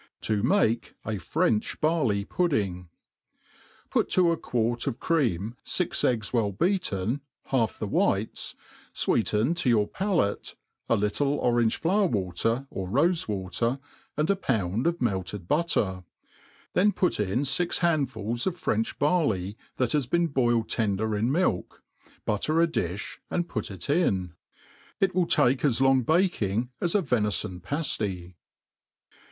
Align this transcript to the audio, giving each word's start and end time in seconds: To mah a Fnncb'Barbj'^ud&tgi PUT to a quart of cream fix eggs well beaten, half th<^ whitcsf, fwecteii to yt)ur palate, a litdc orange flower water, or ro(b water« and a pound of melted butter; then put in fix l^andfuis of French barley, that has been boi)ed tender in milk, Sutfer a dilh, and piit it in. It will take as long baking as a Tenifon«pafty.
To 0.21 0.41
mah 0.41 0.61
a 0.61 0.77
Fnncb'Barbj'^ud&tgi 1.19 2.87
PUT 3.91 4.09
to 4.09 4.31
a 4.31 4.35
quart 4.37 4.87
of 4.87 4.99
cream 4.99 5.55
fix 5.63 6.03
eggs 6.03 6.33
well 6.33 6.51
beaten, 6.51 7.21
half 7.53 7.77
th<^ 7.77 7.87
whitcsf, 7.87 8.55
fwecteii 8.95 9.55
to 9.57 9.77
yt)ur 9.77 9.93
palate, 9.93 10.55
a 10.89 10.97
litdc 10.97 11.21
orange 11.23 11.77
flower 11.77 12.07
water, 12.07 12.65
or 12.71 12.87
ro(b 12.89 13.23
water« 13.27 13.77
and 14.17 14.31
a 14.31 14.35
pound 14.35 14.87
of 14.87 14.99
melted 15.03 15.47
butter; 15.47 16.03
then 16.73 16.91
put 16.91 17.19
in 17.19 17.45
fix 17.45 17.81
l^andfuis 17.81 18.47
of 18.47 18.57
French 18.57 18.97
barley, 18.97 19.55
that 19.77 19.91
has 19.91 20.07
been 20.07 20.27
boi)ed 20.29 20.67
tender 20.67 21.15
in 21.15 21.31
milk, 21.31 21.83
Sutfer 22.27 22.63
a 22.63 22.67
dilh, 22.67 23.19
and 23.29 23.47
piit 23.47 23.69
it 23.69 23.87
in. 23.87 24.33
It 24.99 25.13
will 25.13 25.27
take 25.27 25.63
as 25.63 25.79
long 25.79 26.01
baking 26.01 26.71
as 26.81 26.95
a 26.95 27.03
Tenifon«pafty. 27.03 28.33